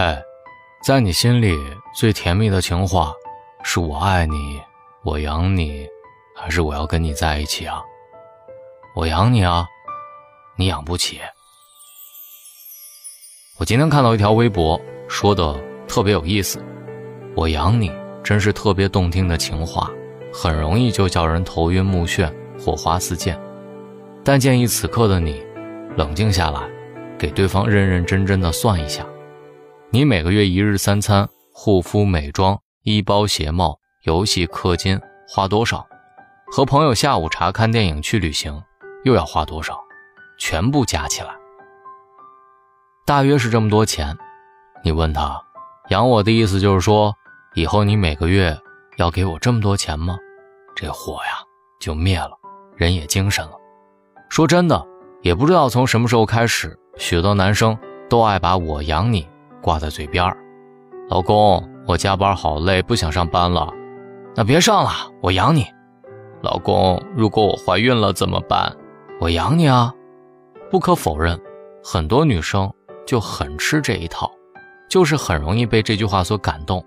[0.00, 0.18] 哎，
[0.82, 1.54] 在你心里
[1.94, 3.12] 最甜蜜的情话，
[3.62, 4.58] 是我爱你，
[5.02, 5.86] 我养你，
[6.34, 7.82] 还是我要跟你在一起啊？
[8.96, 9.66] 我养你啊，
[10.56, 11.20] 你养不起。
[13.58, 15.54] 我今天看到一条微博，说的
[15.86, 16.64] 特别有意思。
[17.36, 17.92] 我养你，
[18.24, 19.90] 真是特别动听的情话，
[20.32, 23.38] 很容易就叫人头晕目眩、火花四溅。
[24.24, 25.44] 但建议此刻的你，
[25.98, 26.66] 冷静下来，
[27.18, 29.04] 给对方认认真真的算一下，
[29.92, 35.84] 你每个月一日三餐、护肤美妆、衣包鞋帽、游戏氪金花多少？
[36.52, 38.62] 和朋友下午茶、看电影、去旅行，
[39.02, 39.80] 又要花多少？
[40.38, 41.30] 全部加起来。
[43.04, 44.16] 大约是这么多钱，
[44.84, 45.42] 你问他，
[45.88, 47.12] 养我的意思就是说，
[47.56, 48.56] 以后你每个月
[48.96, 50.16] 要给我这么多钱吗？
[50.76, 51.42] 这火呀
[51.80, 52.30] 就灭了，
[52.76, 53.54] 人也精神了。
[54.28, 54.86] 说真的，
[55.22, 57.76] 也不知道从什么时候开始，许多男生
[58.08, 59.28] 都爱把我养你
[59.62, 60.24] 挂在嘴边。
[61.08, 63.72] 老公，我加班好累，不想上班了，
[64.34, 65.66] 那别上了，我养你。
[66.42, 68.74] 老公，如果我怀孕了怎么办？
[69.20, 69.92] 我养你啊。
[70.70, 71.40] 不可否认，
[71.82, 72.72] 很多女生。
[73.06, 74.30] 就很吃这一套，
[74.88, 76.84] 就是很容易被这句话所感动。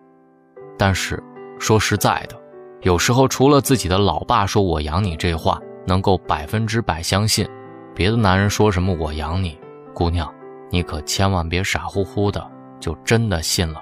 [0.77, 1.21] 但是
[1.59, 2.39] 说实在的，
[2.81, 7.45] 有时候除了自己的老爸说我养你这话能够百分之百相信，
[7.93, 9.59] 别的男人说什么我养你，
[9.93, 10.33] 姑娘，
[10.69, 12.41] 你可千万别傻乎乎的
[12.83, 13.81] 就真的信了，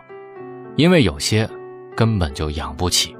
[0.75, 1.49] 因为有些
[1.97, 3.17] 根本就养不起，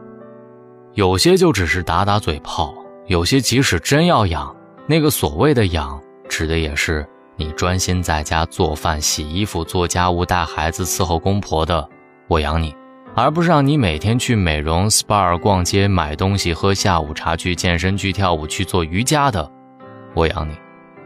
[0.94, 2.72] 有些就只是打打嘴炮，
[3.08, 7.04] 有些即使真要养，那个所谓的养，指的也是。
[7.36, 11.90] 你专心在家做饭、洗衣服、做家务、带孩子、伺候公婆的，
[12.28, 12.76] 我养你，
[13.16, 19.52] 而不是让你每天去美容、SPA、逛街、买东西、喝下午茶、去健身、去跳舞、去做瑜伽的，
[20.14, 20.56] 我养你。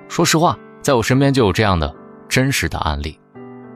[0.09, 1.95] 说实话，在我身边就有这样的
[2.27, 3.17] 真实的案例。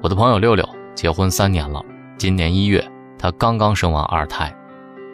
[0.01, 1.83] 我的朋友六六结婚三年了，
[2.17, 2.85] 今年一月
[3.17, 4.53] 她刚刚生完二胎，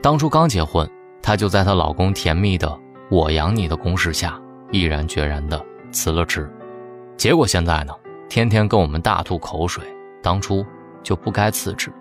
[0.02, 0.90] 当初刚结婚，
[1.22, 4.40] 她就在她老公甜蜜的“我养你”的攻势下，
[4.72, 5.60] 毅然决然的
[5.92, 6.52] 辞了职。
[7.18, 7.94] 结果现在呢，
[8.30, 9.84] 天天跟我们大吐口水。
[10.24, 10.66] 当初
[11.04, 11.94] 就不该辞职，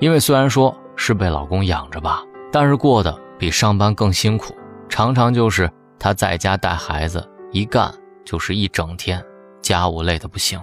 [0.00, 2.20] 因为虽然说是被老公养着吧，
[2.50, 4.52] 但是过得比上班更辛苦。
[4.88, 9.24] 常常就是她在家带孩子，一干就是一整天，
[9.62, 10.60] 家务累得不行。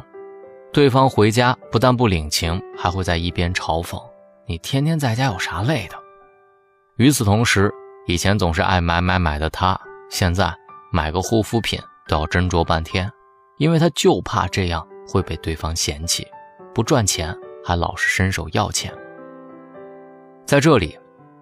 [0.71, 4.01] 对方回家不但不领情，还会在一边嘲讽
[4.45, 5.95] ：“你天天在家有啥累的？”
[6.97, 7.73] 与此同时，
[8.07, 9.79] 以前总是爱买买买的他，
[10.09, 10.53] 现在
[10.91, 13.11] 买个护肤品都要斟酌半天。
[13.57, 16.25] 因为他就怕这样会被对方嫌弃，
[16.73, 18.89] 不赚钱还老是伸手要钱。
[20.45, 20.97] 在这里，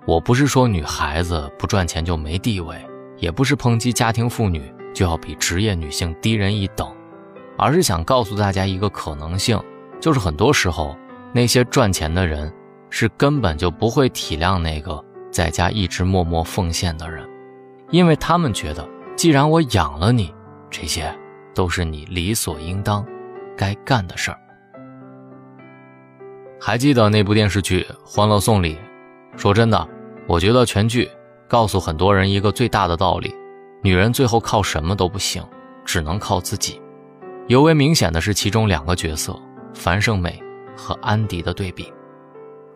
[0.07, 2.75] 我不是说女孩子不赚钱就没地位，
[3.17, 6.91] 也不是抨击家庭妇女就要比职业女性低人一等，
[7.57, 9.59] 而是想告诉大家一个可能性，
[10.00, 10.95] 就是很多时候
[11.34, 12.53] 那些赚钱的人
[12.90, 17.28] 是根本就不会体谅那个在家一直默默奉献的人，
[17.90, 20.34] 因为他们觉得，既然我养了你，
[20.69, 21.13] 这些。
[21.56, 23.03] 都是你理所应当
[23.57, 24.38] 该干的事儿。
[26.62, 28.78] 还记得那部电视剧《欢乐颂》里，
[29.35, 29.90] 说真的，
[30.28, 31.09] 我觉得全剧
[31.47, 33.34] 告诉很多人一个最大的道理：
[33.81, 35.44] 女人最后靠什么都不行，
[35.84, 36.79] 只能靠自己。
[37.47, 39.40] 尤为明显的是其中两个角色
[39.74, 40.41] 樊胜美
[40.75, 41.91] 和安迪的对比。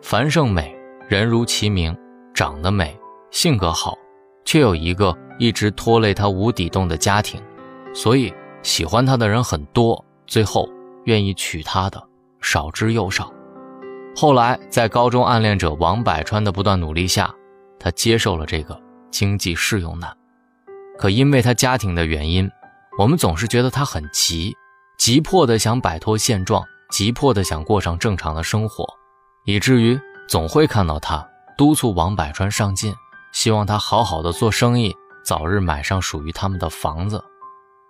[0.02, 0.74] 樊胜美
[1.08, 1.96] 人如其名，
[2.34, 2.98] 长得美，
[3.30, 3.96] 性格好，
[4.44, 7.40] 却有一个一直拖累她无底洞的家庭，
[7.94, 8.32] 所以。
[8.64, 10.68] 喜欢他的人很多，最后
[11.06, 12.00] 愿意娶她的
[12.40, 13.28] 少之又少。
[14.14, 17.34] 后来在高中暗恋者王百川的不断努力下，
[17.80, 20.16] 他接受了这个经济适用男。
[20.96, 22.48] 可因为他家庭的原因，
[22.96, 24.56] 我们总是觉得他很急，
[25.02, 28.86] 急迫的想摆脱现状，急迫的想过上正常的生活，
[29.44, 32.94] 以至于总会看到他督促王百川上进，
[33.32, 37.20] 希望他好好的做生意，早日买上属于他们的房子。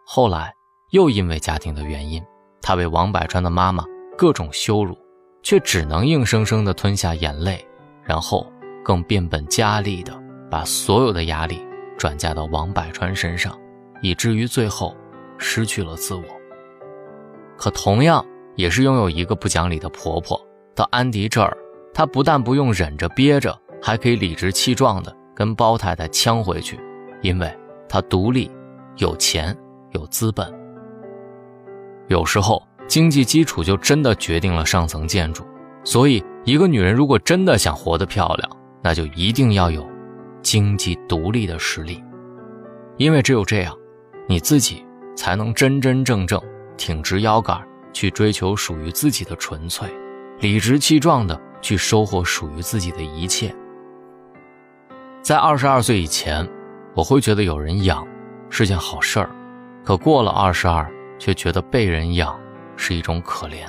[0.06, 0.54] 后来。
[0.92, 2.22] 又因为家庭的原因，
[2.60, 3.82] 他被王百川的妈妈
[4.16, 4.94] 各种羞辱，
[5.42, 7.66] 却只能硬生生的吞下眼泪，
[8.04, 8.46] 然后
[8.84, 10.12] 更变本加厉的
[10.50, 11.66] 把所有的压力
[11.96, 13.58] 转嫁到王百川身上，
[14.02, 14.94] 以至于最后
[15.38, 16.24] 失去了自我。
[17.56, 18.24] 可同样
[18.56, 20.40] 也是拥有一个不讲理的婆婆，
[20.74, 21.56] 到安迪这儿，
[21.94, 26.78] 她不但不用忍着憋着，还可以理直气壮地跟包太太呛回去，
[27.20, 27.52] 因为
[27.88, 28.50] 她独立、
[28.96, 29.56] 有钱、
[29.92, 30.52] 有资本。
[32.08, 35.44] 有时候，经济基础就真的决定了上层建筑。
[35.84, 38.50] 所以，一个女人如果真的想活得漂亮，
[38.82, 39.88] 那就一定要有
[40.42, 42.02] 经济独立的实力。
[42.98, 43.74] 因为只有这样，
[44.28, 44.84] 你自己
[45.16, 46.40] 才能真真正正
[46.84, 47.62] 挺直腰杆，
[47.92, 49.88] 去追求属于自己的纯粹，
[50.40, 53.54] 理直气壮的去收获属于自己的一切。
[55.22, 56.44] 在二十二岁以前，
[56.96, 58.04] 我会觉得有人养
[58.50, 59.30] 是件好事儿，
[59.84, 62.36] 可过了二十二，却觉得被人养
[62.76, 63.64] 是一种可怜，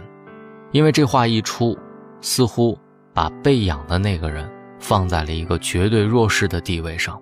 [0.71, 1.77] 因为这话一出，
[2.19, 2.75] 似乎
[3.13, 7.21] 把被养的那个人放在了一个绝对弱势的地位上。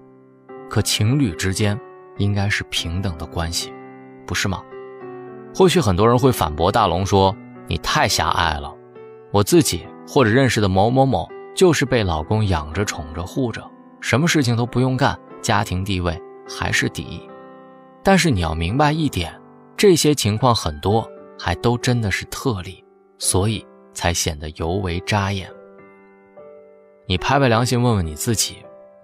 [0.69, 1.77] 可情侣之间
[2.15, 3.73] 应该是平等的关系，
[4.25, 4.63] 不是吗？
[5.53, 7.35] 或许很多人会反驳大龙说
[7.67, 8.73] ：“你太狭隘了，
[9.31, 13.61] 我自己或者认识的某某某就是被老公养着、宠着、护着，
[13.99, 17.21] 什么事情都不用干，家庭地位还是第一。”
[18.03, 19.39] 但是你要明白一点，
[19.77, 21.07] 这些情况很多
[21.37, 22.83] 还都真的是特例，
[23.19, 23.63] 所以
[23.93, 25.47] 才显得尤为扎眼。
[27.05, 28.55] 你拍拍良心，问问你自己，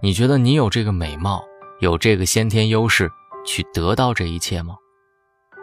[0.02, 1.44] 你觉得你有这个美貌、
[1.78, 3.08] 有这个先天优势
[3.46, 4.74] 去得到这一切吗？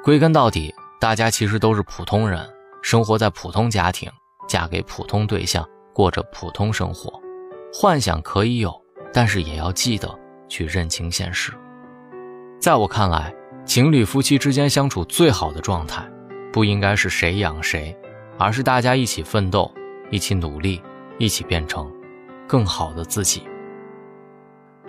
[0.06, 2.48] 归根到底，大家其实都是普通人，
[2.84, 4.08] 生活在普通家庭，
[4.48, 7.12] 嫁给普通对象，过着普通生活。
[7.74, 8.72] 幻想可以有，
[9.12, 10.08] 但是也要记得
[10.48, 11.52] 去认清现实。
[12.62, 13.34] 在我看来，
[13.66, 16.08] 情侣夫妻之间相处最好的状态，
[16.54, 17.98] 不应该是谁养谁，
[18.38, 19.74] 而是大家一起奋斗，
[20.12, 20.80] 一起努力，
[21.18, 21.92] 一起变成
[22.48, 23.42] 更好的自己。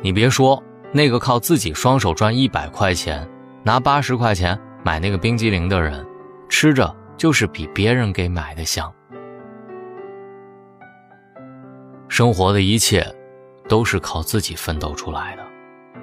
[0.03, 3.27] 你别说，那个靠自己双手赚一百块钱，
[3.63, 4.61] 拿八十块钱。
[4.87, 6.07] 买那个冰激凌的人，
[6.49, 8.95] 吃着就是比别人给买的香。
[12.07, 13.05] 生活的一切，
[13.69, 15.45] 都是靠自己奋斗出来的，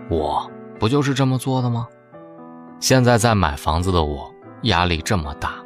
[0.10, 0.52] 我
[0.82, 1.88] 不就是这么做的吗？
[2.82, 4.30] 现在在买房子的我，
[4.64, 5.64] 压力这么大，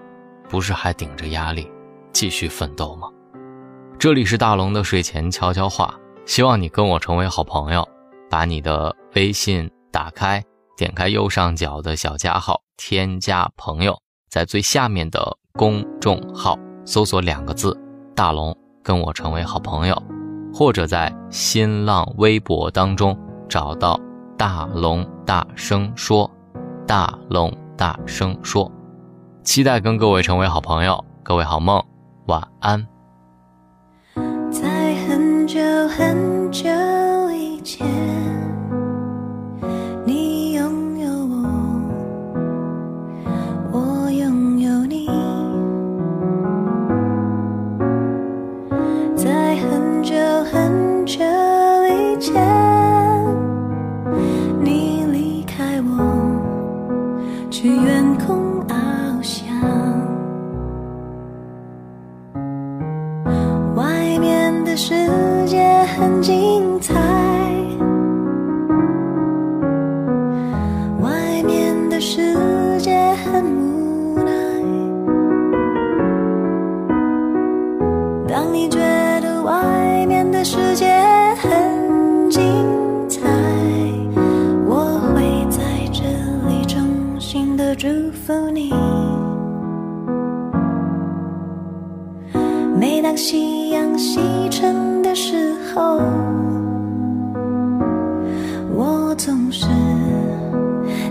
[0.48, 1.72] 不是还顶着压力
[2.14, 3.10] 继续奋斗吗？
[3.98, 7.84] 这里是大龙的睡前悄悄话，希望你跟我成为好朋友，
[8.30, 10.40] 把你的微信打开，
[10.78, 12.62] 点开右上角的小加号。
[12.78, 17.78] 添加朋友，在最下面的公众号搜索两个字
[18.16, 20.02] “大龙”，跟我成为好朋友，
[20.54, 23.18] 或者在新浪微博当中
[23.50, 24.00] 找到
[24.38, 26.30] “大龙大声说
[26.88, 28.72] ”，“大龙大声说”，
[29.44, 31.84] 期待跟各位成为好朋友，各位好梦，
[32.28, 32.88] 晚安。
[34.50, 35.60] 在很久
[35.90, 36.70] 很久
[37.32, 37.97] 以前。
[49.18, 51.47] 在很久很久
[92.80, 94.20] 每当夕阳西
[94.52, 96.00] 沉的时候，
[98.76, 99.66] 我总是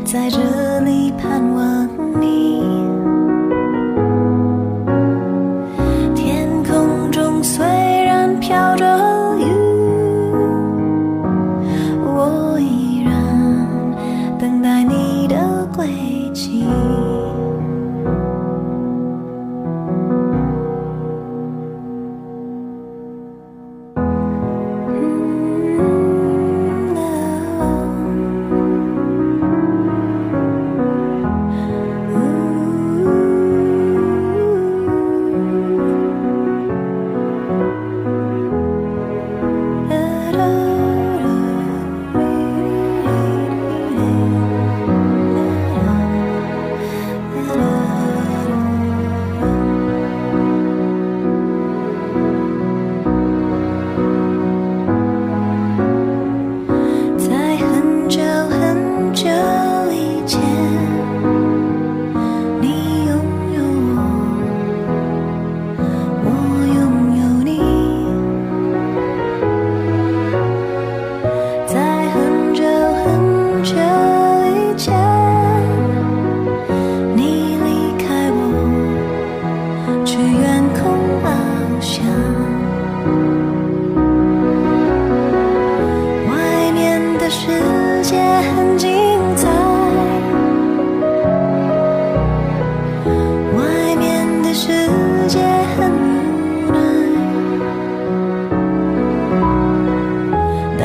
[0.05, 0.39] 在这